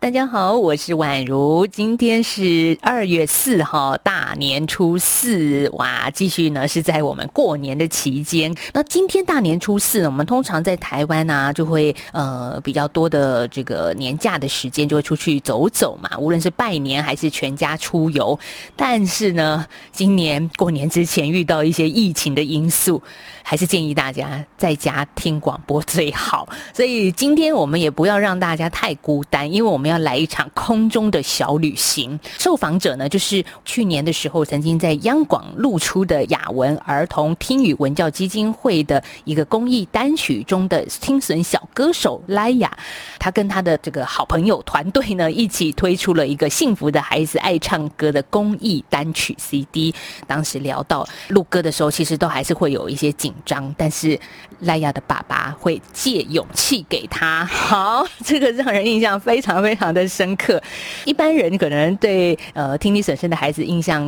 [0.00, 1.66] 大家好，我是宛如。
[1.66, 6.08] 今天是二月四号，大年初四，哇！
[6.08, 8.54] 继续呢是在我们过年的期间。
[8.72, 18.38] 那今天大年初四，我们通常在台湾呢，就会呃比较多的这个年假的时间，就会出去走走嘛，无论是拜年还是全家出游。
[18.76, 23.02] 但是呢，今年过年之前遇到一些疫情的因素，
[23.42, 26.48] 还是建议大家在家听广播最好。
[26.72, 29.98] 所以今天我们也不要让大家太孤单，因为我们要。
[29.98, 42.78] 来一场空中的小旅行，受访者呢就是去年的时候曾经在央广露出的雅文儿童听语文教基金会的一个公益单曲中的听损小歌手莱雅，
[43.18, 49.92] 他跟他的这个好朋友团队呢一起推出了一个幸福的孩子爱唱歌的公益单曲 CD。
[50.28, 54.18] 当时聊到录歌的时候，其实都还是会有一些紧张，但是
[54.60, 57.44] 莱雅的爸爸会借勇气给他。
[57.44, 59.88] 好，这个让人印象非常非常。
[59.88, 60.62] 的深刻，
[61.06, 64.06] 一般人可能对呃听力损失的孩子印象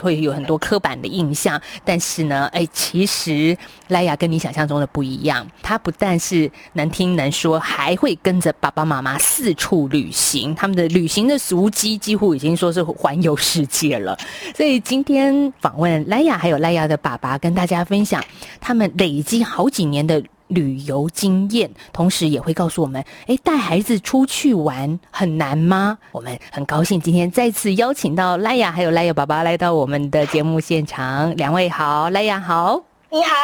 [0.00, 3.56] 会有很多刻板的印象，但是呢，哎，其实
[3.86, 14.18] 莱雅跟你想象中的不一样，他不但是能听能说，还会跟着爸爸妈妈四处旅行，他们的旅行的足迹几乎已经说是环游世界了。
[14.56, 18.20] 所以今天访问莱雅还有莱雅的爸爸，跟大家分享
[18.60, 20.22] 他们累积好几年的。
[20.50, 25.96] 旅游经验，同时也会告诉我们：哎，带孩子出去玩很难吗？
[26.10, 31.32] 我们很高兴今天再次邀请到莱雅还有莱雅爸爸来到我们的节目现场。
[31.36, 33.36] 两位好，莱雅好，你好，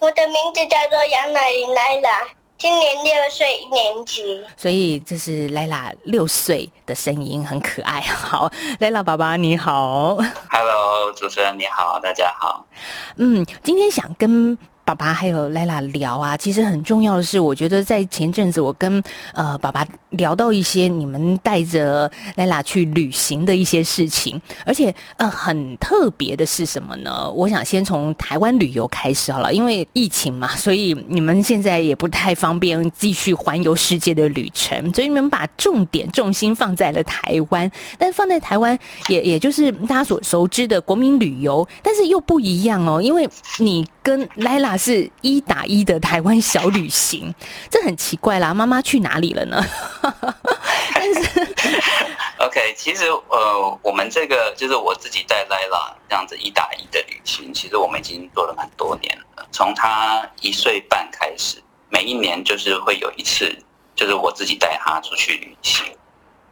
[0.00, 2.10] 我的名字叫做杨乃琳莱雅，
[2.58, 4.44] 今年六岁一年级。
[4.56, 8.00] 所以这是莱拉六岁的声音，很可爱。
[8.00, 8.50] 好，
[8.80, 10.16] 莱拉爸爸你好
[10.50, 12.66] ，Hello，主持人你好，大家好。
[13.14, 14.58] 嗯，今天想跟。
[14.86, 19.02] 爸爸还有莱拉聊啊，其实很重要的是，我觉得在前阵子我跟
[19.34, 27.28] 呃爸爸聊到一些你们带着莱拉去旅行的一些事情，而且呃很特别的是什么呢？
[27.32, 44.76] 我想先从台湾旅游开始好了，因为疫情嘛，所以你们现在也不太方便继续环游世界的旅程，所以你们把重点重心放在了台湾，但放在台湾也也就是大家所熟知的国民旅游，但是又不一样哦，因为你跟莱拉。
[44.76, 47.34] 是一打一的台湾小旅行，
[47.70, 48.52] 这很奇怪啦！
[48.52, 49.64] 妈妈去哪里了呢？
[50.94, 51.54] 但是，
[52.38, 59.48] OK，其实呃，我们这个就是我自己带莱拉这样子一打一的旅行，其实我们已经做了蛮多年了。
[59.50, 61.56] 从他一岁半开始，
[61.88, 63.58] 每一年就是会有一次，
[63.94, 65.86] 就是我自己带他出去旅行。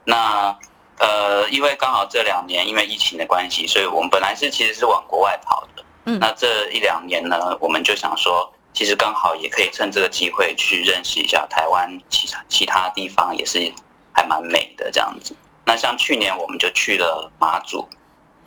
[0.03, 0.59] 那
[0.99, 5.84] 呃，因为刚好这两年因为疫情的关系，所以我们本来是其实是往国外跑的。
[6.05, 13.73] 那这一两年呢，我们就想说，其实刚好也可以趁这个机会去认识一下台湾其他其他地方，也是
[14.13, 15.35] 还蛮美的这样子。
[15.65, 17.89] 那像去年我们就去了马祖，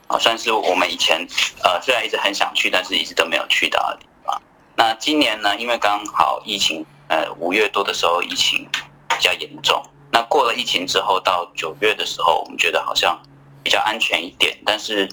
[0.06, 1.26] 啊，算是我们以前
[1.64, 4.40] 呃虽然一直很想去，但是一直都没有去到的地方。
[4.76, 8.70] 那今年呢，因为刚好疫情，呃五月多的时候疫情
[9.10, 9.82] 比较严重，
[10.12, 13.20] 那过了疫情之后，到九月的时候，我们觉得好像
[13.64, 15.10] 比较安全一点，但是。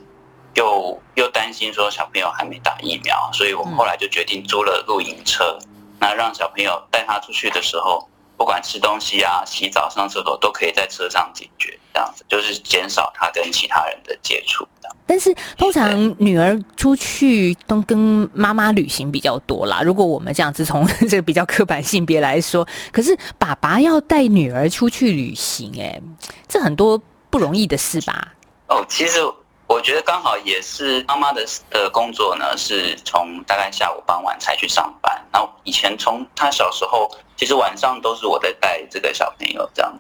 [0.54, 5.58] 又又担心说小朋友还没打疫苗，所以我们后来就决定租了露营车，
[6.00, 14.66] 那让小朋友带他出去的时候，不管吃东西啊、洗澡、上厕所，都可以在车上解决，这样子就是减少他跟其他人的接触。
[15.06, 17.98] 但是通常女儿出去都跟
[18.32, 19.82] 妈妈旅行比较多啦。
[19.82, 26.00] 如果我们这样子从 这个比较刻板性别来说，可是爸爸要带女儿出去旅行，哎，
[26.48, 28.32] 这很多不容易的事吧？
[28.68, 29.20] 哦，其实。
[29.66, 35.22] 我觉得刚好也是妈妈的的工作呢，是从大概下午傍晚才去上班。
[35.32, 39.92] 然后以前从她小时候，其实晚上都是我在带这个小朋友这样。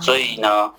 [0.00, 0.72] 所以呢，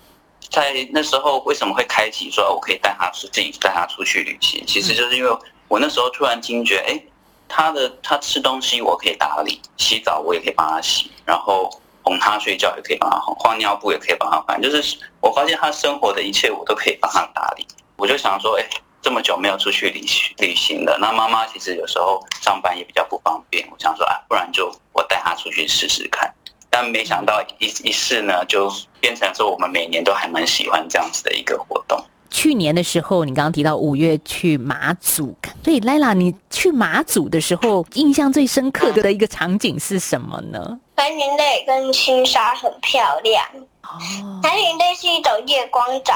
[0.50, 4.64] 在那时候为什么会开启说我可以带他出自己带他出去旅行？
[4.66, 5.30] 其实就是因为
[5.68, 7.00] 我那时候突然惊觉，哎，
[7.48, 11.70] 他的他吃东西我可以打理，洗澡我也可以帮他洗，然后
[12.02, 17.66] 哄他睡觉也可以帮他哄，换尿布也可以帮他换，就是我发现他生活的一切我都可以帮他打理。
[17.96, 18.64] 我就想说，哎，
[19.00, 20.04] 这么久没有出去旅
[20.38, 23.66] 旅行了，那妈妈其实有时候上班也比较不方便。
[23.70, 26.32] 我想说，啊，不然就我带她出去试试看。
[26.70, 32.02] 但没想到一一试呢，就变成说我们每年都还蛮喜欢这样子的一个活动。
[32.30, 40.80] 去年的时候，你刚刚提到五月去马祖，所以莱拉，你去马祖的时候，印象最深刻的一个场景是什么呢？
[40.94, 43.44] 白云类跟青沙很漂亮。
[43.82, 46.14] 哦，白云类是一种夜光藻，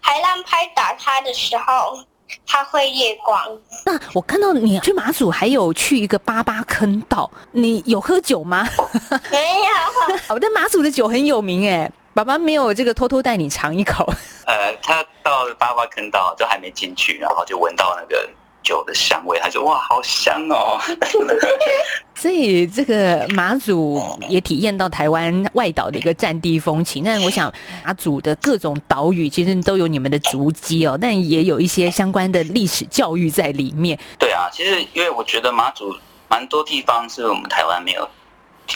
[0.00, 1.98] 海浪拍打它的时候，
[2.46, 3.40] 它会夜光。
[3.84, 8.66] 那我看到你去马祖还有去一个八八坑道，你有喝酒吗？
[9.30, 10.34] 没有。
[10.34, 14.04] 我 但马祖的酒很有名哎，爸爸没有这个偷偷带你尝一口。
[14.46, 18.28] 呃，他到八八坑道都还没进去，然后就闻到那个。
[18.68, 20.78] 酒的香味，他就：“哇，好香哦！”
[22.14, 27.02] 所以这个马祖也体验到台湾外岛的一个战地风情。
[27.02, 27.50] 那我想
[27.84, 33.98] 马祖的各种岛屿其实都有你们的足迹哦，但也有一些相关的历史教育在里面。
[34.18, 35.96] 对啊，其实因为我觉得马祖
[36.28, 38.06] 蛮多地方是我们台湾没有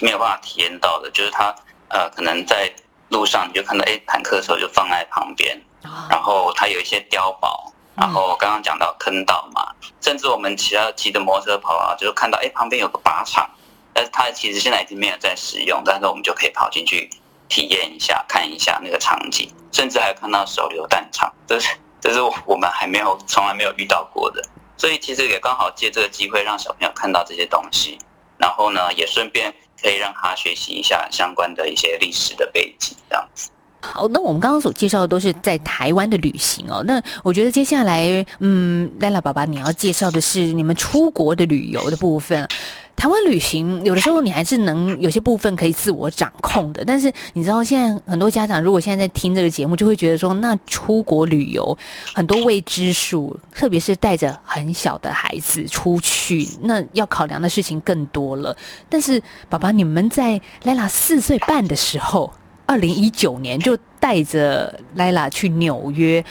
[0.00, 1.54] 没有办法体验到的，就是它
[1.88, 2.72] 呃，可能在
[3.10, 5.60] 路上你就看到哎，坦克车就放在旁边，
[6.08, 7.71] 然后它有一些碉堡。
[7.94, 13.48] 然后刚刚讲到坑道嘛，甚至我们骑要骑着摩托车跑啊，就是看到哎旁边有个靶场，
[13.92, 17.10] 但是它其实现在已经没有在使用，但是我们就可以跑进去
[17.48, 24.42] 体验一下，看一下那个场景，甚至还看到手榴弹场，这是这是我们还没有从来没有遇到过的，
[24.76, 27.98] 所以其实也刚好借这个机会让小朋友看到这些东西，
[28.38, 33.50] 然后呢也顺便可以让他学习一下相关的一些历史的背景，这样子。
[33.84, 36.82] 好，那我们刚刚所介绍的都是在台湾的旅行哦。
[36.86, 42.48] 那我觉得接下来，嗯，赖拉爸爸，你要介绍的是你们出国的旅游的部分。
[42.94, 51.76] 台湾旅行有的时候你还是能有些部分可以自我掌控的，但是你知道现在很多家长如果现在在听这个节目，就会觉得说，那出国旅游
[52.14, 58.56] 很多未知数，特别是带着很小的孩子出去，那要考量的事情更多了。
[58.88, 62.32] 但是爸爸，你们在赖拉四岁半的时候。
[62.66, 66.24] 二零一九年就带着莱拉去纽约，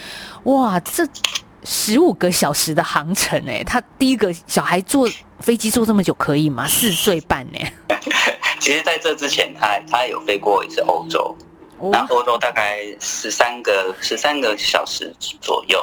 [0.43, 1.07] 哇，这
[1.63, 5.07] 十五个小时的航程哎，他第一个小孩坐
[5.39, 6.67] 飞机坐这么久可以吗？
[6.67, 7.59] 四岁半呢？
[8.59, 11.35] 其实在这之前，他他有飞过一次欧洲，
[11.91, 15.79] 那欧洲大概十三个十三个小时左右。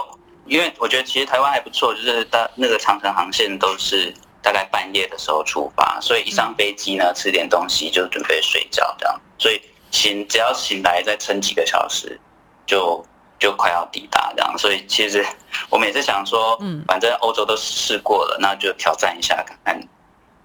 [0.46, 4.12] 因为我觉得其实台湾还不错，就是大那个长城航线都是
[4.42, 9.60] 大概半夜的时候出发，所以一上飞机呢，吃点东西就准备睡觉这样，所以。
[9.90, 12.18] 醒，只要醒来再撑几个小时，
[12.66, 13.04] 就
[13.38, 14.56] 就快要抵达这样。
[14.58, 15.24] 所以其实
[15.70, 19.88] 我们也是想说，嗯，反正欧洲都试过了，那就挑战一下，看看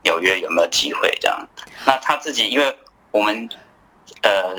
[0.03, 1.47] 纽约有没有机会这样。
[1.85, 2.77] 那他自己，因为
[3.11, 3.49] 我们
[4.21, 4.55] 呃，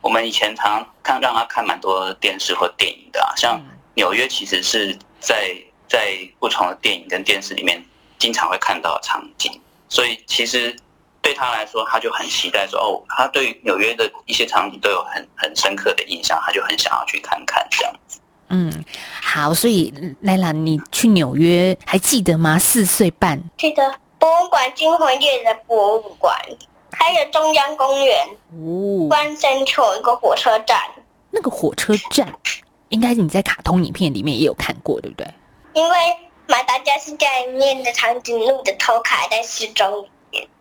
[0.00, 3.60] 我们以前常看让他看蛮多电视或电影的啊，像
[3.94, 5.54] 纽约其实是在
[5.88, 7.84] 在不同的电影跟电视里面
[8.18, 10.76] 经常会看到的场景，所以其实。
[11.22, 18.18] 对他来说，他就很期待说：“哦，他对纽约的一些场景都有很很深刻的印象，他就很想要去看看这样子。”
[18.48, 18.84] 嗯，
[19.22, 22.58] 好，所以莱拉，你去纽约还记得吗？
[22.58, 26.34] 四岁半，记得博物馆惊魂夜的博物馆，
[26.90, 30.80] 还有中央公园，哦，关山丘一个火车站，
[31.30, 32.26] 那个火车站
[32.88, 35.26] 应该你在卡通影片里面也有看过，对不对？
[35.74, 35.96] 因为
[36.48, 40.08] 马达加斯加里面的长颈鹿的头卡在四周。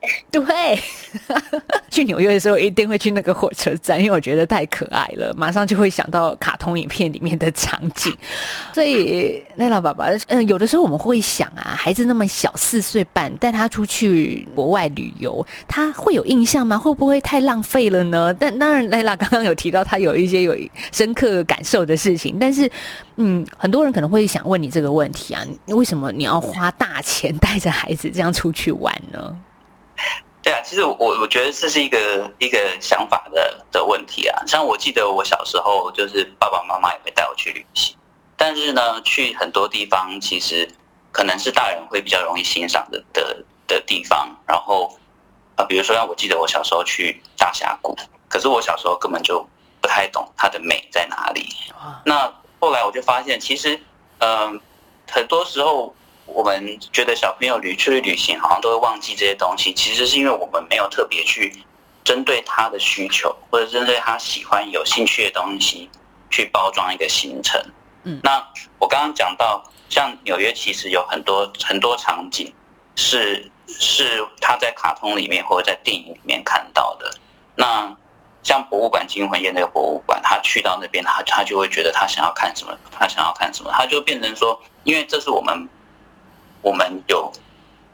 [0.32, 0.80] 对，
[1.92, 8.16] 去纽约的时候一定会去那个火车站，因为我觉得太可爱了，马上就会想到卡通影片里面的场景。
[8.74, 16.78] 所以，奈老爸爸，嗯，有的时候我们会想啊，孩子那么小，四岁半，带他出去国外旅游，他会有印象吗？
[16.78, 18.34] 会不会太浪费了呢？
[18.34, 20.58] 但当然，奈拉刚刚有提到他有一些有
[20.94, 22.72] 深刻感受的事情，但是，
[23.18, 29.36] 嗯，很多人可能会想问你这个问题啊，为什么你要花大钱带着孩子这样出去玩呢？
[30.42, 34.42] 对啊，其实我我觉得这是一个一个想法的的问题啊。
[34.48, 37.94] 像我记得我小时候，就是爸爸妈妈也会带我去旅行，
[38.38, 40.68] 但是呢，去很多地方其实
[41.12, 44.34] 可能是大人会比较容易欣赏的的的地方。
[44.48, 44.98] 然后
[45.58, 47.94] 啊，比如说，我记得我小时候去大峡谷，
[48.30, 49.46] 可是我小时候根本就
[49.82, 51.50] 不太懂它的美在哪里。
[52.06, 53.78] 那后来我就发现，其实
[54.20, 54.60] 嗯，
[55.12, 55.94] 很多时候。
[56.34, 61.54] 我们觉得小朋友旅出去旅行好像都会忘记这些东西，其实是因为我们没有特别去
[62.04, 65.90] 针对他的需求，或者针对他喜欢、有兴趣的东西
[66.30, 67.62] 去包装一个行程。
[68.04, 68.42] 嗯，那
[68.80, 72.54] 我刚刚讲到，像纽约其实有很多很多场景
[72.96, 77.14] 是是他在卡通里面或者在电影里面看到的。
[77.56, 77.94] 那
[78.44, 85.68] 像博物馆惊魂夜那个博物馆，他去到那边，他他就会觉得他想要看什么，他想要看什么，他就变成说，因为这是我们。
[86.62, 87.32] 我们有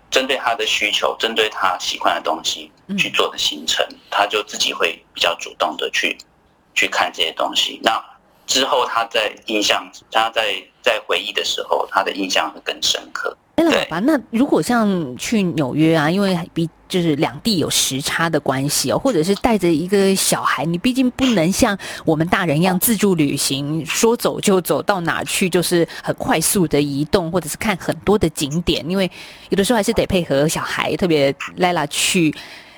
[0.10, 6.18] 针对他的需求，针对他喜欢的东西去做的行程，他就自己会比较主动的去
[6.74, 7.80] 去看这些东西。
[7.84, 8.04] 那
[8.48, 13.36] 之后他在印象，他在在回忆的时候，他的印象会更深刻。
[13.56, 29.10] 哎，爸爸，那如果像去纽约啊，因为比就是两地有时差的关系哦，或者是带着一个小孩，你毕竟不能像我们大人一样自助旅行，说走就走到哪去，就是很快速的移动，或者是看很多的景点，因为
[29.50, 30.96] 有的时候还是得配合小孩。
[30.98, 32.34] 特别莱拉去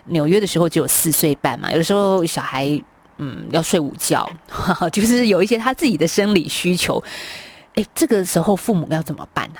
[0.06, 2.82] 纽约的时候只有四岁半嘛，有的时候小孩
[3.18, 4.30] 嗯要睡午觉，
[4.94, 7.04] 就是有一些他自己的生理需求。
[7.74, 9.60] 哎，这个时候父母要怎么办呢？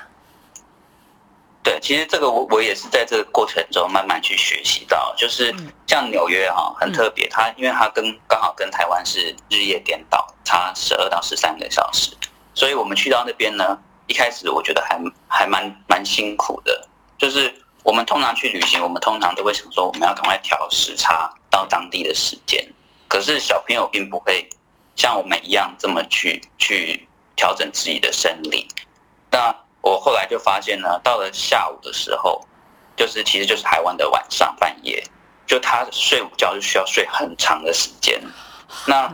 [1.68, 5.54] 对，其实这个我我也是在这个过程中慢慢去学习到，就是
[5.86, 12.16] 像纽约哈很特别，它因为它跟刚好跟台湾是日夜颠倒，差十二到十三个小时，
[12.54, 14.98] 所以我们去到那边呢，一开始我觉得还
[15.28, 16.88] 还蛮蛮辛苦的。
[17.18, 22.66] 就是我们通常去旅行，我们通常都会想说我们要赶快调时差到当地的时间，
[23.08, 24.48] 可是小朋友并不会
[24.96, 27.06] 像我们一样这么去去
[27.36, 28.66] 调整自己的生理，
[29.30, 29.54] 那。
[29.80, 32.44] 我后来就发现呢，到了下午的时候，
[32.96, 35.02] 就是其实就是台湾的晚上半夜，
[35.46, 38.20] 就他睡午觉就需要睡很长的时间。
[38.86, 39.08] 那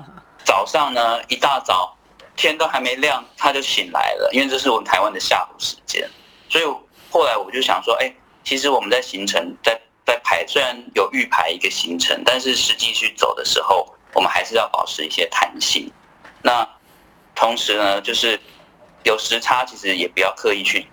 [0.44, 1.96] 早上呢，一大早
[2.34, 6.08] 天都还没亮，他就醒来了，因为这是我们台湾的下午时间。
[6.48, 6.64] 所以
[7.10, 15.92] 后来我就想说，哎，其实我们在行程在在排，虽然有预排一个行程，但是实际去走的时候，我们还是要保持一些弹性。
[16.42, 16.68] 那
[17.34, 18.40] 同时呢，就是。
[19.04, 20.86] 有时差，其实也不要刻意去，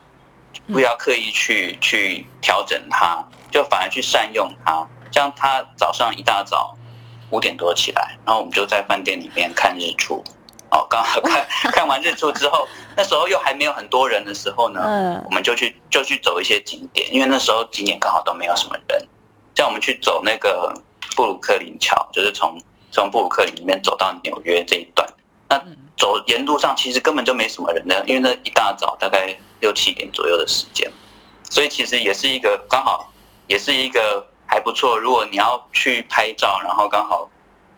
[0.71, 4.87] 不要刻意去去调整它，就反而去善用它。
[5.11, 6.73] 像他早上一大早
[7.31, 10.23] 五点多起来，然后我们就在饭店里面看日出。
[10.69, 19.05] 哦，刚好看 看完日出之后，那时候又还没有很多人的时候呢，我们就去就去走一些景点，因为那时候景点刚好都没有什么人。
[19.55, 20.73] 像我们去走那个
[21.15, 22.57] 布鲁克林桥，就是从
[22.89, 25.07] 从布鲁克林里面走到纽约这一段，
[25.49, 25.61] 那。
[26.01, 30.91] 走沿路上其实根本就没什么人的，因为那一大早大概六七点左右的时间，
[31.47, 33.13] 所以其实也是一个刚好，
[33.45, 34.97] 也是一个还不错。
[34.97, 37.29] 如果你要去拍照，然后刚好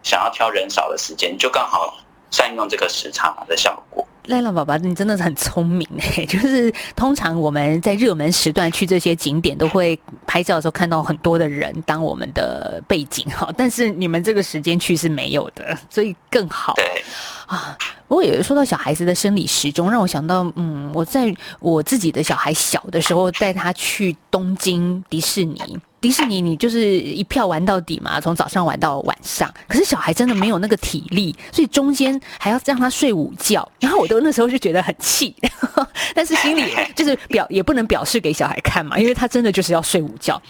[0.03, 1.94] 想要挑人少的时间，就刚好
[2.32, 4.08] 善用这个时差的效果。
[4.27, 6.25] 赖浪宝宝，你真的是很聪明哎！
[6.25, 16.74] 就是通常我们在热门时段去这些景点，都会拍照的时候看到很多的人当我们的背景哈，但是你们这个时间去是没有的，所以更好。
[16.75, 17.03] 对
[17.48, 17.77] 啊。
[18.08, 25.80] 不过也说到小孩子的生理时钟，让我想到，嗯，我在我自己的小孩小的时候，带他去东京迪士尼。
[26.03, 29.50] 迪士尼你就是一票玩到底嘛，从早上玩到晚上。
[29.69, 33.65] 可是小孩真的没有那个体力，所以中间还要让他睡午觉。
[33.79, 35.33] 然后我都那时候就觉得很气，
[36.13, 40.41] 但是心里就是表也不能表示给小孩看嘛，因为他真的就是要睡午觉。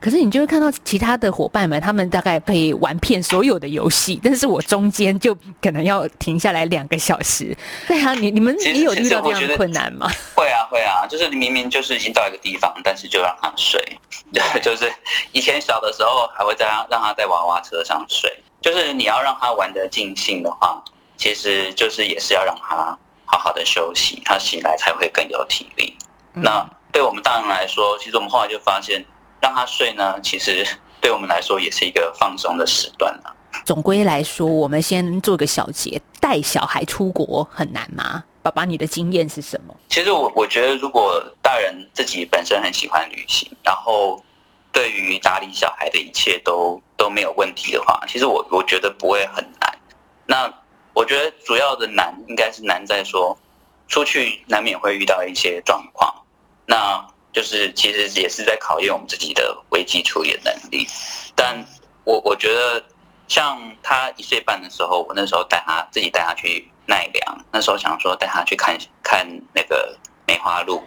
[0.00, 7.54] 可是你就会看到其他的伙伴们，他们大概可以玩遍所有的游戏，但是我中间就可能要停下来两个小时。
[7.86, 10.10] 对啊，你你们你有遇到这样的困难吗？
[10.34, 13.80] 会啊会啊，就是你明明就是已经到一个地方，但是就让他睡，
[14.62, 14.90] 就是
[15.32, 20.82] 以前小的时候还会在让他在娃娃车上睡，就是你要让他玩的尽兴的话，
[21.16, 25.96] 其实就是也是要让他好好的休息，他醒来才会更有体力。
[26.32, 29.04] 那对我们大人来说，其实我们后来就发现。
[29.40, 30.66] 让他睡呢，其实
[31.02, 33.36] 对我们来说也是一个放松的时段了。
[33.62, 38.24] 总归来说，我们先做个小结：带小孩出国很难吗？
[38.40, 39.76] 爸爸，你的经验是什么？
[39.90, 44.23] 其实我我觉得，如果大人自己本身很喜欢旅行，然后
[44.74, 49.78] 对于打理小孩的一切都都没有问题的话，其实我我觉得不会很难。
[50.26, 50.52] 那
[50.92, 53.38] 我觉得主要的难应该是难在说，
[53.88, 56.12] 出去难免会遇到一些状况。
[56.66, 60.86] 那就是其实也是在考验我们自己的危机处理的能力，
[61.36, 61.64] 但
[62.04, 62.82] 我我觉得
[63.28, 70.82] 像他一岁半的时候，我那时候带他自己带他去奈良，那时候想说带他去看看那个梅花鹿，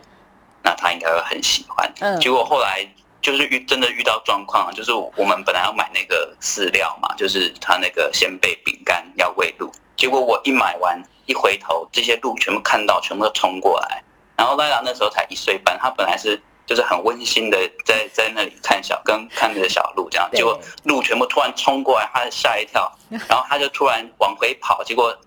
[0.64, 1.90] 那他应该会很喜欢。
[2.00, 2.86] 嗯，结果后来
[3.22, 14.04] 就是遇真的遇到状况，就是我们本来要买那个饲料嘛，就是他那个鲜贝饼干要喂鹿，结果我一买完一回头，这些鹿全部看到，全部都冲过来。
[14.38, 25.18] 然后赖拉那时候才一岁半，他本来是就是很温馨的在在那里看小跟看着小鹿这样，结果鹿全部突然冲过来，他吓一跳， 然后他就突然往回跑，结果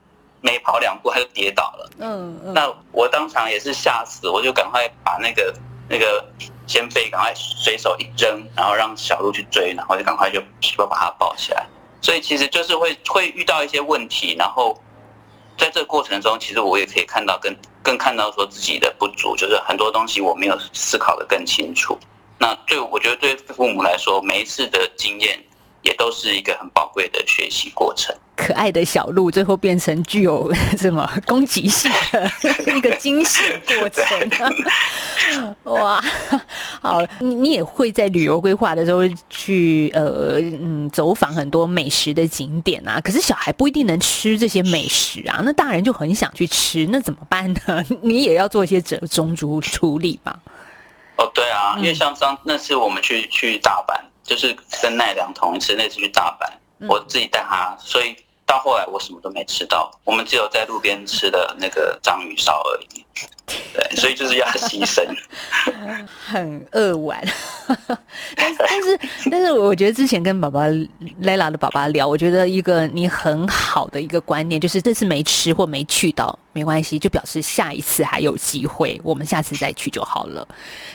[0.40, 1.90] 没跑两步他就跌倒了。
[1.98, 2.54] 嗯嗯。
[2.54, 5.52] 那我当场也是吓死，我就赶快把那个
[5.88, 6.24] 那个
[6.70, 11.66] 先飞赶快随手一扔，然后让小鹿去追，然后就赶快就就把它抱起来。
[12.00, 14.80] 所以其实就是会会遇到一些问题，然后。
[15.58, 21.98] 在这个过程中，其实我也可以看到，更更看到说自己的不足，就是很多东西我没有思考的更清楚。
[22.38, 25.38] 那对我觉得对父母来说，每一次的经验
[25.82, 28.14] 也都是一个很宝贵的学习过程。
[28.36, 33.42] 可爱的小鹿最后变成具有 什么攻击性的一个惊喜
[33.78, 36.02] 过程， 哇！
[36.80, 47.84] 好，你你也会在旅游规划的时候去呃嗯走访很多美食的景点啊，可是小孩不一定能吃这些美食啊，那大人就很想去吃，那怎么办呢？
[48.00, 50.34] 你也要做一些折中处处理吧？
[51.16, 56.48] 哦，对啊，因为像上那次我们去去大阪，就是跟奈良同一次，那次去大阪，
[56.88, 58.16] 我自己带他，所以。
[58.46, 63.06] 到后来我什么都没吃到，我们只有在路边吃的那个章鱼烧而已。
[63.72, 65.04] 对，所以就是要牺牲，
[66.26, 67.22] 很扼腕。
[68.36, 70.60] 但是但是但是，我觉得之前跟宝宝
[71.22, 80.46] Lila 的宝宝聊，我觉得一个你很好的一个观念，就是这次没吃或没去到没关系，就表示下一次还有机会，我们下次再去就好了。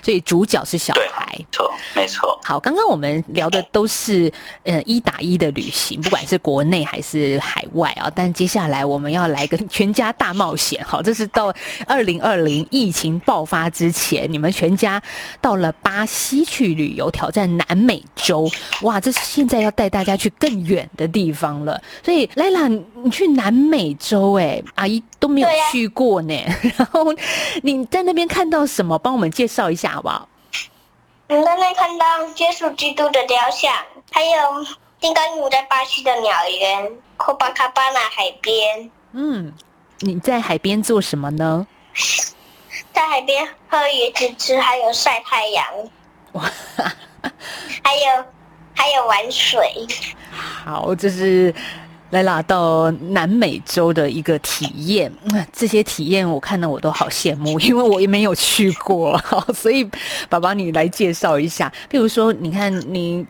[0.01, 2.37] 所以主角是小孩，错，没错。
[2.43, 4.31] 好，刚刚我们聊的都是
[4.63, 8.11] 呃一打一的旅行，不管是国内还是海外啊。
[8.13, 11.53] 但接下来我们要来个全家大冒险，好，这是到
[11.87, 15.01] 二零二零疫情爆发之前，你们全家
[15.41, 18.49] 到了巴西去旅游，挑战南美洲。
[18.83, 21.81] 哇，这是现在要带大家去更远的地方了。
[22.03, 26.33] 所以莱拉，你去南美洲，哎，阿姨都没有去过呢。
[26.77, 27.05] 然后
[27.63, 28.97] 你在那边看到什么？
[28.99, 30.29] 帮我们介绍一下好不好？
[31.27, 32.05] 我在那看到
[32.37, 33.73] 耶稣基督的雕像，
[34.11, 34.31] 还有
[35.01, 38.91] 金刚鹦鹉在巴西的鸟园，科巴卡巴纳海边。
[39.13, 39.51] 嗯，
[40.01, 41.65] 你在海边做什么呢？
[42.93, 45.65] 在海边喝椰子汁，还有晒太阳，
[46.33, 46.43] 哇，
[47.83, 48.25] 还有
[48.73, 49.59] 还有玩水。
[50.31, 51.53] 好，这是
[52.09, 55.11] 来啦到南美洲的一个体验。
[55.53, 59.17] 这些体验我看到我都好羡慕，因为我也没有去过。
[59.19, 59.89] 好，所以
[60.29, 61.71] 宝宝你来介绍一下。
[61.89, 63.25] 譬如说，你看你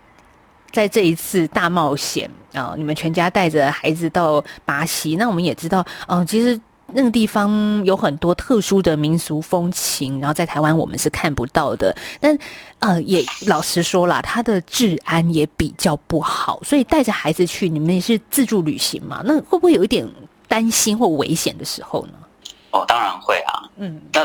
[0.71, 6.59] 在这一次大冒险啊，你们全家带着孩子到巴西，那我们也知道，嗯，其实。
[6.95, 11.93] 那个地方有很多特殊的民俗风情，然后在台湾我们是看不到的。
[12.21, 12.37] 但
[12.79, 19.21] 呃，也老实说了，它的治安也比较不好，所以带着孩子去，你们也是自助旅行嘛？
[19.25, 20.07] 那会不会有一点
[20.47, 22.13] 担心或危险的时候呢？
[22.71, 23.67] 哦，当然会啊。
[23.75, 24.21] 嗯，那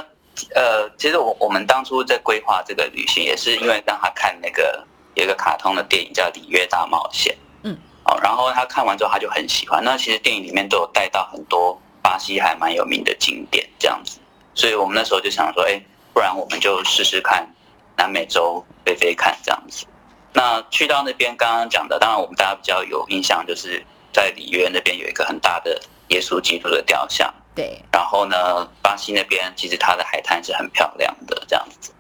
[0.54, 7.35] 呃，其实我我们当初在规划这个旅行，也是因为让他看那个有一个卡通的电影叫《里约大冒险》。
[7.64, 9.83] 嗯，哦，然后他看完之后他就很喜欢。
[9.83, 11.76] 那其实电影里面都有带到很多。
[12.02, 14.18] 巴西还蛮有名的景点，这样子，
[14.54, 15.80] 所以我们那时候就想说，哎，
[16.12, 17.48] 不然我们就试试看
[17.96, 19.86] 南美洲飞飞看这样子。
[20.32, 27.32] 那去到那边，刚刚讲的，当然我们大家比较有印象，就是在里约那边有一个很大的耶稣基督的雕像。
[27.54, 27.82] 对。
[27.92, 31.92] 然后呢，巴西那边其实它的海滩是很漂亮的，这样子。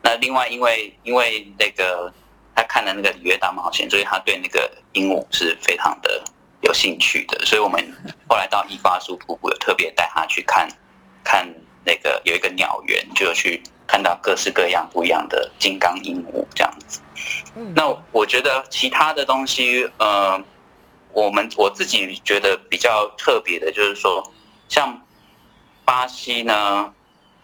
[0.00, 2.12] 那另外，因为因为那个
[2.54, 6.22] 他看了那个里约大冒险，所以他对那个鹦鹉是非常的。
[6.62, 7.84] 有兴趣的，所以我们
[8.28, 10.68] 后来到伊瓜苏瀑布，有特别带他去看，
[11.24, 11.46] 看
[11.84, 17.00] 那个有一个鸟园，就去看到各式各样不一样的金刚鹦鹉这样子。
[17.74, 20.40] 那我觉得其他的东西，呃，
[21.12, 24.32] 我们我自己觉得比较特别的，就是说，
[24.68, 25.04] 像
[25.84, 26.94] 巴西呢，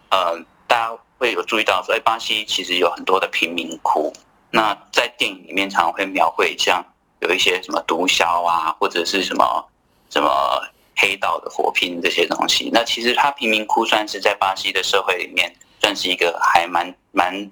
[0.09, 4.13] 呃，大家会有注意到说，哎，巴西其实有很多的贫民窟。
[4.49, 6.85] 那在电影里面常常会描绘像。
[7.21, 9.65] 有一些什么毒枭啊，或者是什么
[10.09, 10.61] 什么
[10.95, 12.69] 黑道的火拼这些东西。
[12.73, 17.51] 那其实它贫民窟算是在巴西的社会里面，算是一个还蛮蛮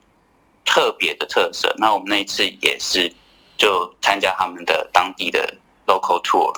[0.65, 1.73] 特别的特色。
[1.77, 3.11] 那我们那一次也是
[3.57, 5.53] 就参加他们的当地的
[5.85, 6.53] local tour，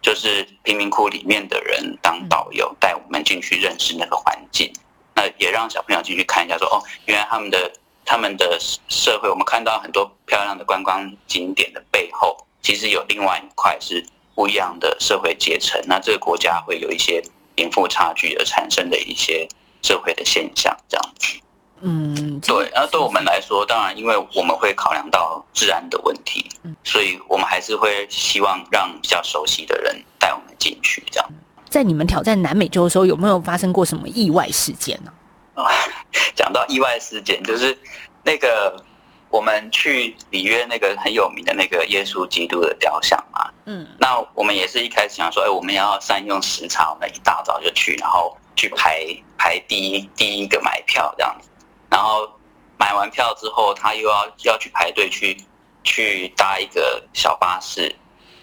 [0.00, 4.72] 就是贫民窟里面的人当导游，带我们进去认识那个环境。
[5.14, 7.72] 那也让小朋友进去看一下，说哦，原来他们的
[8.04, 12.45] 他们的社会，我们看到很多漂亮的观光景点的背后。
[12.66, 17.22] 其实有另外一块是不一样的社会阶层，那这个国家会有一些
[17.54, 19.46] 贫富差距而产生的一些
[19.82, 21.38] 社会的现象，这样子。
[21.80, 22.68] 嗯，对。
[22.74, 26.44] 那对我们来说，当然，因为我们会考量到治安的问题，
[26.82, 31.30] 所以我们还是会希望让比较熟悉的人带我们进去，这样。
[31.70, 35.12] 在你们挑战南美洲的时候，有没有发生过什么意外事件呢？
[35.54, 35.70] 啊，
[36.34, 37.78] 讲到意外事件，就是
[38.24, 38.84] 那个。
[39.28, 49.04] 我们去里约那个很有名的那个耶稣基督的雕像嘛，嗯，那我们也是一开始想说，哎，我们要善用时差，我们一大早就去，然后去排
[49.36, 51.48] 排第一第一个买票这样子，
[51.90, 52.30] 然后
[52.78, 55.36] 买完票之后，他又要要去排队去
[55.82, 57.94] 去搭一个小巴士，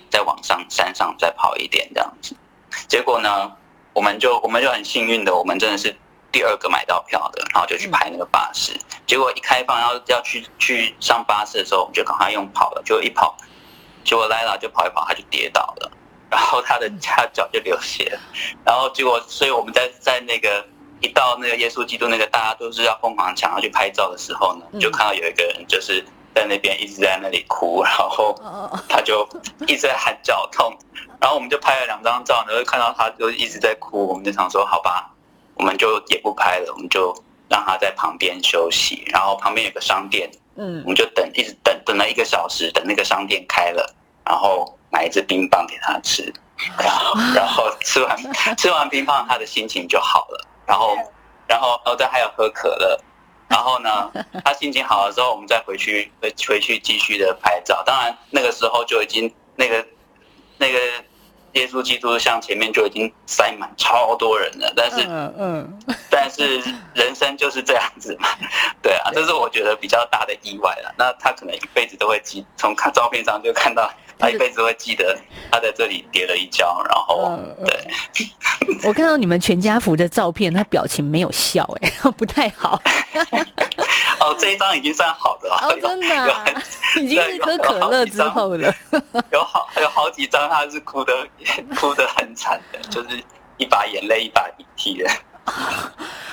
[0.10, 2.36] 再往上山上再跑一点这样子，
[2.88, 3.52] 结果呢，
[3.93, 5.96] 我们就我们就很幸运的，我们真的是。
[6.34, 8.74] 第二个买到票的，然后就去排那个巴士。
[9.06, 12.82] 结果一开放要要去去上巴士的时候，我们就赶快用跑了。
[12.84, 13.38] 就一跑，
[14.04, 15.91] 结果莱拉就跑一跑，他就跌倒了，
[16.32, 18.17] 然后他的他脚就流血，
[18.65, 20.65] 然后结果，所以我们在在那个
[21.02, 28.36] 一到那个耶稣基督那个大家都是要疯狂抢要去拍照的时候呢，就看到有一个人就是在那边一直在那里哭，然后
[28.89, 29.28] 他就
[29.67, 30.76] 一直在喊脚痛，
[31.22, 35.12] 然后我们就拍了两张照，然后看到他就一直在哭，我们就想说好吧，
[35.56, 37.13] 我们就也不拍了，我们就
[37.50, 40.30] 让他在旁边休息，然后旁边有个商店。
[40.56, 43.92] 嗯，我们就等，一直等等了一个小时，等那个商店开了，
[44.26, 46.32] 然后买一支冰棒给他吃，
[46.78, 48.18] 然后然后吃完
[48.58, 50.48] 吃完冰棒，他的心情就好了。
[50.68, 50.96] 然后
[51.48, 53.00] 然后哦对，还有喝可乐。
[53.48, 54.12] 然后呢，
[54.46, 57.82] 他心情好了之后，我们再回去回回去继续的拍照。
[57.84, 59.86] 当然那个时候就已经那个
[60.58, 60.80] 那个。
[61.54, 66.62] 耶稣基督像前面就已经塞满超多人了，但是，嗯嗯， 但是
[66.94, 68.28] 人生就是这样子嘛，
[68.82, 70.94] 对啊，这是我觉得比较大的意外了。
[70.98, 73.92] 那他可能一辈子都会记，从看照片上就看到。
[74.20, 75.18] 他一辈子会记得
[75.52, 77.88] 他在这里跌了一跤，然后对。
[78.88, 82.80] 我看到你们全家福的照片，他表情没有笑，哎，不太好。
[84.24, 86.54] 哦，这一张已经算好的了，哦真的，
[87.02, 88.74] 已经是喝可乐之后了。
[89.32, 91.14] 有好有好几张他是哭的，
[91.76, 93.22] 哭的很惨的，就是
[93.58, 95.10] 一把眼泪一把鼻涕的。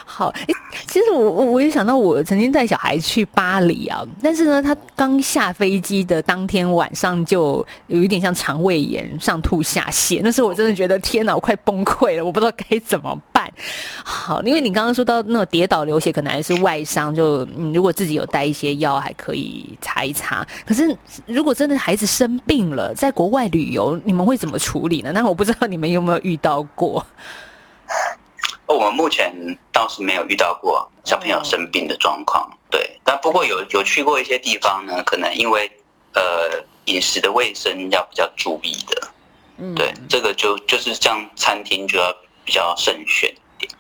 [0.04, 0.46] 好，哎，
[0.86, 10.20] 其实我我我也想到，我曾经带小孩去巴黎啊，但是呢，他刚下飞机的当天晚上就有一点像肠胃炎，上吐下泻。
[10.22, 13.16] 那时候我真的觉得天哪，我快崩溃了，我不知道该怎么
[13.50, 13.64] 办。
[14.04, 20.46] 好，因为你刚刚说到那种跌倒流血，可能还是外伤，就你如果自己有带一些药，还可以擦一擦。
[20.66, 25.12] 可是如果真的孩子生病了，在国外旅游，你们会怎么处理呢？
[25.12, 27.04] 那我不知道你们有没有遇到过。
[28.66, 29.34] 我们目前
[29.72, 33.00] 倒是没有遇到过小朋友生病的状况，对。
[33.02, 35.68] 但不过有有去过一些地方呢，可能因为
[36.14, 39.08] 呃饮食的卫生要比较注意的，
[39.58, 42.14] 嗯，对，这个就就是像餐厅就要
[42.50, 43.32] 比较慎选。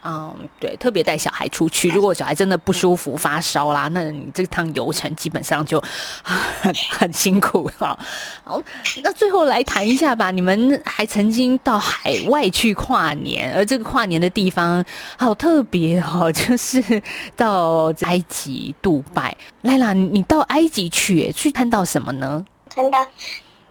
[0.04, 5.82] 嗯，对，特别带小孩出去，如果小孩真的不舒服、发烧啦，那你这趟游程基本上就
[6.22, 7.98] 很 很辛苦哈。
[8.44, 8.62] 好，
[9.02, 14.84] 那最后来谈一下吧，你们还曾经到海外去跨年，而这个跨年的地方
[15.18, 17.02] 好特别哦， 就是
[17.34, 19.36] 到埃及杜拜。
[19.62, 22.44] 莱拉，你到埃及去，去看到什么呢？
[22.72, 23.04] 看到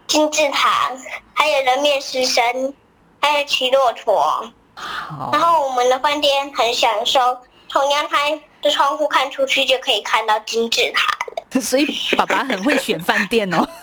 [0.08, 0.92] 金字塔，
[1.34, 2.44] 还有人面狮身，
[3.22, 4.52] 还有骑骆驼。
[5.32, 7.38] 然后我们的饭店很享受，
[7.68, 11.62] 从阳台的窗户看出去就可以看到金字塔了。
[11.62, 11.86] 所以
[12.18, 13.68] 爸爸很会选饭店哦。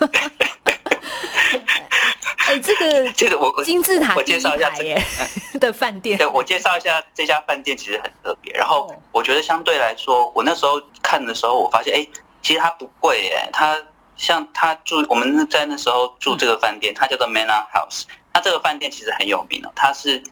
[2.46, 6.16] 哎，这个这个我金字塔我介绍一下这的饭店。
[6.16, 8.52] 对，我介绍一下这家饭店其实很特别。
[8.52, 12.06] 然后我觉得相对来说，我那时候看的时候，我发现哎，
[12.42, 13.50] 其实它不贵耶。
[13.52, 13.76] 它
[14.16, 18.04] 像它住我们在那时候住这个饭店，它叫做 Manor House。
[18.32, 20.22] 它这个饭店其实很有名哦，它是。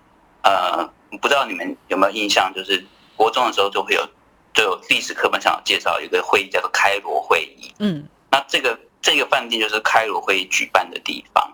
[0.44, 0.86] 呃，
[1.20, 2.84] 不知道你们有没有印象，就是
[3.16, 4.06] 国中的时候就会有，
[4.52, 7.74] 就有历史课本上有介绍一个会议叫做开罗会议。
[7.78, 11.50] 嗯，那这个这个饭店就是开罗会议举办的地方。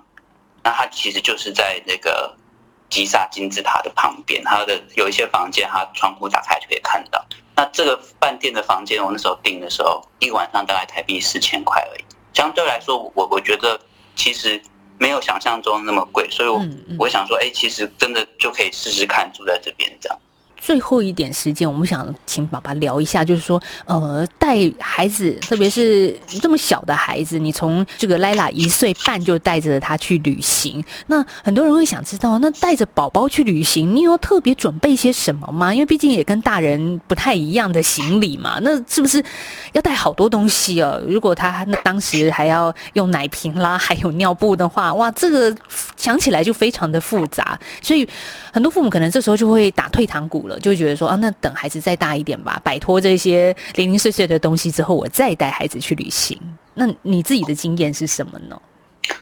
[0.64, 2.37] 那它其实就是在那个
[2.88, 7.24] 吉萨金字塔的旁边，它的有一些房间，它窗户打开就可以看到。
[7.55, 12.05] 那这个饭店的房间，我那时候订的时候，一晚上大概台币四千块而已。
[12.35, 13.81] 相对来说，我我觉得
[14.16, 14.61] 其实。
[15.00, 16.62] 没有想象中那么贵，所以我
[16.98, 20.18] 我想说，哎，其实真的就可以试试看住在这边这样。
[20.60, 35.72] 最后一点时间，我们想请爸爸聊一下，就是说，呃，带孩子，特别是这么小的孩子，你从这个莱拉一岁半就带着他去旅行，那很多人会想知道，那带着宝宝去旅行，你有特别准备些什么吗？
[35.72, 39.24] 因为毕竟也跟大人不太一样的行李嘛，那是不是
[39.72, 41.00] 要带好多东西哦？
[41.08, 45.56] 如果他那当时还要用奶瓶啦，还有尿布的话，哇，这个
[45.96, 48.06] 想起来就非常的复杂，所以
[48.52, 50.49] 很多父母可能这时候就会打退堂鼓。
[50.58, 56.40] 就觉得说啊，那等孩子再大一点吧，摆脱这些零零碎碎的东西之后，我再带孩子去旅行。
[56.74, 58.60] 那你自己的经验是什么呢？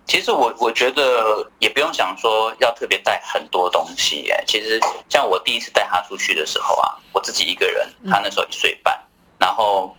[0.06, 4.44] 其实我我觉得也不用想说要特别带很多东西哎。
[4.46, 8.98] 其实像我第一次带他出去的时候啊，我自己一个人，他那时候一岁半，
[9.38, 9.96] 然后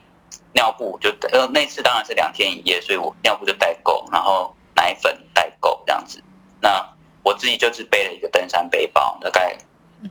[0.53, 6.23] 尿布就呃那次当然是两天一夜，所以我尿布就带够，然后奶粉带够这样子。
[6.61, 6.87] 那
[7.23, 9.57] 我自己就是背了一个登山背包，大概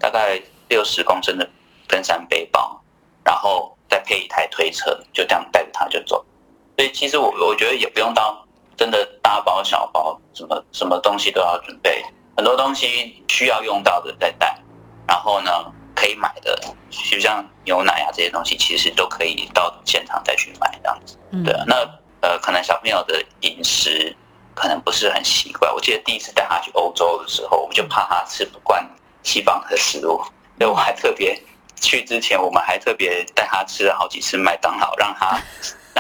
[0.00, 0.42] 大概。
[0.68, 1.48] 六十公升的
[1.86, 2.80] 登山背包，
[3.24, 6.24] 然后再配一台推车，就这样带着他就走。
[6.76, 12.04] 所以其实我我觉得也不用到真的大包小包，什么什么东西都要准备，
[12.36, 14.58] 很多东西需要用到的再带。
[15.06, 15.50] 然后呢，
[15.94, 16.58] 可以买的，
[16.90, 21.18] 就像牛奶啊这些东西，其实都可以到现场再去买这样子。
[21.44, 21.76] 对啊，那
[22.20, 24.16] 呃，可能小朋友的饮食。
[24.60, 25.72] 可能不是很习惯。
[25.72, 28.84] 我记得第一次带他去欧洲的时候，我们就怕他吃不惯
[29.22, 30.20] 西方的食物，
[30.58, 31.40] 所以我还特别
[31.80, 35.40] 去之前，我们还特别带他吃了好几次麦当劳，让他。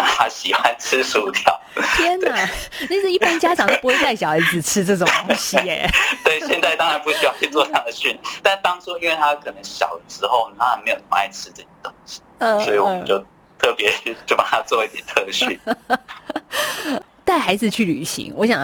[0.00, 1.60] 他喜欢吃薯条。
[1.96, 2.48] 天哪，
[2.88, 5.90] 那是一般家长都不会带小孩子吃这种东西耶。
[6.22, 12.20] 对，现在当然不需要去做这样的训，但当初因为他可能小的时候，他没有那么爱吃这些东西，
[12.64, 13.18] 所以我们就
[13.58, 13.92] 特别
[14.24, 15.58] 就帮他做一点特训。
[17.28, 18.58] 带孩子去旅行，我想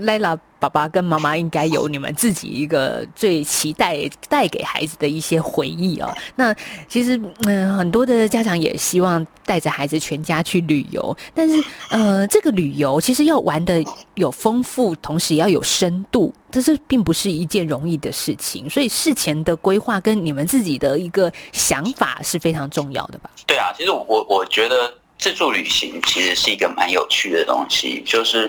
[0.00, 6.14] 莱拉爸爸跟妈妈应该有你们自己一个最期待带给孩子的一些回忆哦。
[6.36, 6.54] 那
[6.86, 13.82] 其实嗯，很多的家长也希望带着孩子全家去旅游，但是呃，这个旅游其实要玩的
[14.16, 18.68] 有丰富，同时也要有深度，这是并不是一件容易的事情。
[18.68, 23.30] 所以事前的规划跟你们自己的一个想法是非常重要的吧？
[23.46, 24.92] 对啊，其实我我觉得。
[25.24, 28.46] 自助旅行其实是一个蛮有趣的东西，就是，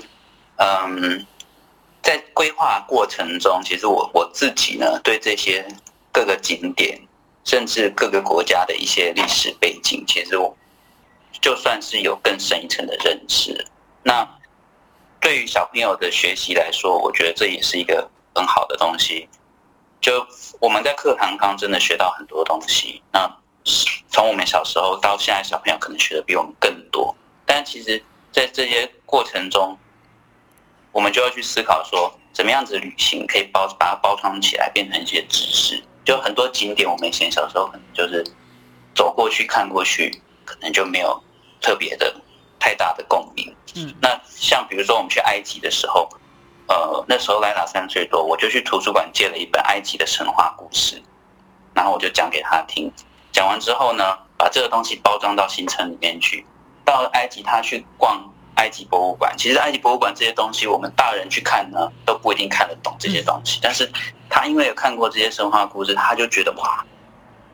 [0.58, 1.26] 嗯，
[2.04, 5.66] 在规划过程中，其实我我自己呢，对这些
[6.12, 7.00] 各个景点，
[7.46, 10.54] 甚至各个国家的一些历史背景，其实我
[11.40, 13.66] 就算是有更深一层的认识。
[14.04, 14.28] 那
[15.22, 19.30] 对于小朋友的学习来说，我觉得这也是一个很好的东西。
[20.02, 20.28] 就
[20.60, 23.02] 我们在课堂上真的学到很多东西。
[23.14, 23.34] 那
[24.10, 27.16] 从我们小时候到现在，小朋友可能学的比我们更多。
[27.46, 28.02] 但其实，
[28.32, 29.78] 在这些过程中，
[30.92, 35.84] 我们就要去思考说，怎么样子旅行可以包把它包装起来，变成一些知识。
[36.06, 38.24] 就很多景点，我们以前小时候可能就是
[38.96, 41.22] 走过去看过去，可能就没有
[41.60, 42.16] 特别的
[42.60, 43.54] 太大的共鸣。
[43.76, 46.08] 嗯，那像比如说我们去埃及的时候，
[46.68, 51.02] 呃，那时候莱拉三岁多，我就去图书馆借了一本埃及的神话故事，
[51.74, 52.92] 然后我就讲给他听。
[53.36, 56.46] 讲完之后呢，把这个东西包装到行程里面去。
[56.86, 58.24] 到埃及，他去逛
[58.56, 59.36] 埃及博物馆。
[59.38, 63.60] 其实埃及博物馆这些东西，我们大人去看呢，都不一定看得懂这些东西。
[63.62, 63.92] 但是
[64.30, 66.86] 他因为有看过这些神话故事，他就觉得哇，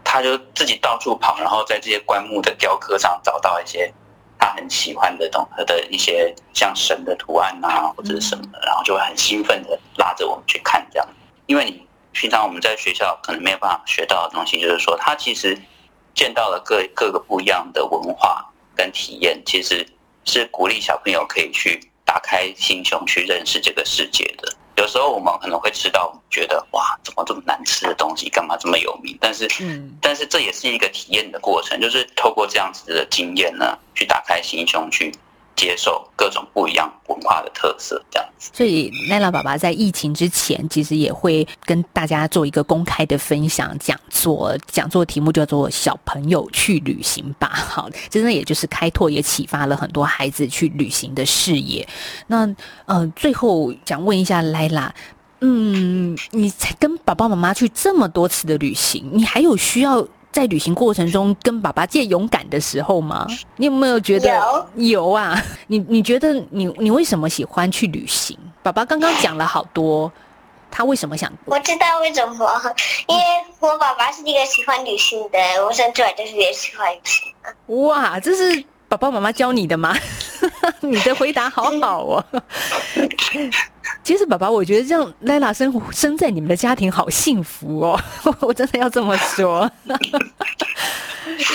[0.04, 3.92] 他就自己到处跑，然后在这些棺木的雕刻上找到一些
[4.38, 11.08] 他很喜欢的东的一些像神的图案啊，或者是什么，然后就会很兴奋的拉着我们去看这样。
[11.48, 15.58] 因为你平常我们在学校可能没有办法学到的东西，就是说他其实。
[16.14, 18.46] 见到了各各个不一样的文化
[18.76, 19.86] 跟体验，其实
[20.26, 24.54] 是鼓励小朋友可以去打开心胸去认识这个世界的。
[24.78, 29.16] 有时候我们可能会吃到觉得哇，怎么这么难吃的东西，干嘛这么有名？
[29.20, 35.14] 但是，嗯，但是这也是一个体验的过程，就是透过这样子的经验呢，去打开心胸去。
[35.62, 38.50] 接受各种不一样文化的特色，这样子。
[38.52, 44.58] 所以奈拉爸爸在疫情之前，其实也会跟大家做一个公开的分享讲座。
[44.66, 47.52] 讲座题目叫做“小朋友去旅行吧”。
[47.70, 51.88] 好，真的也就是开拓，也启发了很多孩子去旅行的视野。
[52.26, 52.50] 那
[52.88, 54.92] 呃，最后想问一下莱拉，
[55.42, 60.08] 嗯，你才跟爸爸妈妈去这么多次的旅行，你还有需要？
[60.32, 63.28] 在旅行过程中跟爸爸借勇敢的时候吗？
[63.58, 65.42] 你有没有觉得有啊？
[65.68, 68.38] 你你觉得你你为什么喜欢去旅行？
[68.64, 70.12] 爸爸刚刚讲了好多，
[70.70, 71.32] 他为什么想？
[71.46, 72.62] 我知道为什么，
[73.08, 73.24] 因为
[73.60, 77.34] 我爸爸是一个喜欢旅行的，我生出来就是也喜欢旅行。
[77.86, 79.96] 哇，这是爸爸妈妈教你的吗？
[80.80, 82.26] 你的回答好好哦。
[84.04, 88.02] 其实，爸爸，我觉得这样莱拉生活生在你们的家庭好幸福哦，
[88.42, 89.70] 我真的要这么说。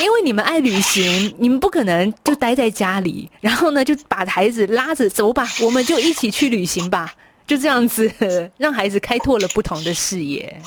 [0.00, 7.12] 因为你们爱旅行，你们不可能就待在家里，然后呢就把孩子拉着走吧，我们就一起去旅行吧，
[7.46, 8.10] 就这样子
[8.56, 10.60] 让孩子开拓了不同的视野。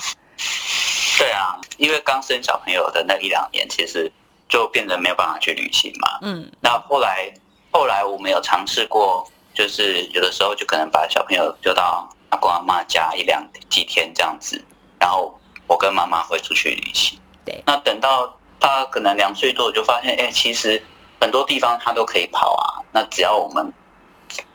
[1.17, 4.11] 对啊，因为刚生小朋友的那一两年，其实
[4.49, 6.19] 就变得没有办法去旅行嘛。
[6.21, 7.33] 嗯，那后来
[7.71, 9.25] 后来我们有尝试过。
[9.59, 14.63] 就是有的时候就可能把小朋友丢到阿公阿妈家一两几天这样子，
[14.97, 17.19] 然后我跟妈妈会出去旅行。
[17.43, 20.81] 对，那等到他可能两岁多，就发现哎，其实
[21.19, 22.79] 很多地方他都可以跑啊。
[22.93, 23.73] 那只要我们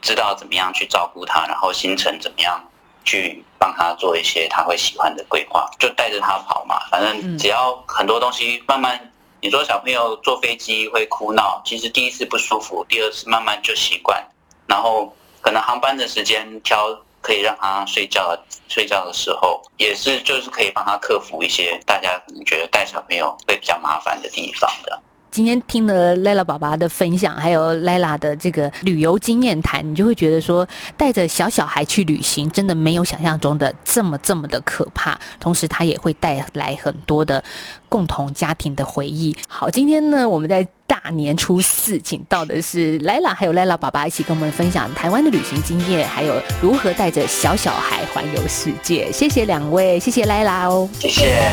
[0.01, 2.59] 知道怎么样去照顾他，然后行程怎么样
[3.05, 6.81] 去帮他做一些他会喜欢的规划，就带着他跑嘛。
[6.91, 9.13] 反正只要很多东西慢慢，
[9.43, 14.27] 你说小朋友坐飞机会哭闹，其实第一次不舒服，第二次慢慢就习惯。
[14.75, 16.77] 然后可能航班的时间挑
[17.21, 25.01] 可以让他睡觉，睡觉的时候也是就是可以帮他克服一些大家可能觉得带小朋友会比较麻烦的地方的。
[25.31, 35.19] 今天听了莱拉爸爸的分享，还有莱拉的这个旅游经验谈，你就会觉得说，带着小小孩去旅行，真的没有想象中的这么这么的可怕。
[35.39, 37.43] 同时，他也会带来很多的
[37.89, 39.37] 共同家庭的回忆。
[39.49, 49.11] 好，今天呢，我们在大年初四，请到的是莱拉还有莱拉爸爸一起跟我们分享台湾的旅行经验，还有如何带着小小孩环游世界。
[49.13, 51.53] 谢谢两位，谢谢莱拉哦，谢谢，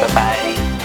[0.00, 0.81] 拜拜。